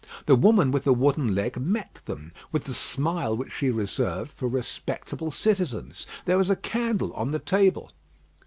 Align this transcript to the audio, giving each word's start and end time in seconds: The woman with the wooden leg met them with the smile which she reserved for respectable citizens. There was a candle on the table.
The 0.25 0.35
woman 0.35 0.71
with 0.71 0.85
the 0.85 0.95
wooden 0.95 1.35
leg 1.35 1.57
met 1.57 2.01
them 2.05 2.31
with 2.51 2.63
the 2.63 2.73
smile 2.73 3.37
which 3.37 3.51
she 3.51 3.69
reserved 3.69 4.31
for 4.31 4.47
respectable 4.47 5.29
citizens. 5.29 6.07
There 6.25 6.39
was 6.39 6.49
a 6.49 6.55
candle 6.55 7.13
on 7.13 7.29
the 7.29 7.37
table. 7.37 7.91